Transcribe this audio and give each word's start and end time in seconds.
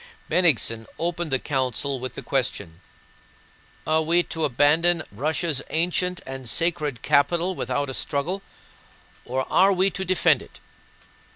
Bennigsen 0.31 0.87
opened 0.97 1.29
the 1.29 1.37
council 1.37 1.99
with 1.99 2.15
the 2.15 2.23
question: 2.23 2.81
"Are 3.85 4.01
we 4.01 4.23
to 4.23 4.45
abandon 4.45 5.03
Russia's 5.11 5.61
ancient 5.69 6.21
and 6.25 6.49
sacred 6.49 7.03
capital 7.03 7.53
without 7.53 7.87
a 7.87 7.93
struggle, 7.93 8.41
or 9.25 9.45
are 9.51 9.71
we 9.71 9.91
to 9.91 10.03
defend 10.03 10.41
it?" 10.41 10.59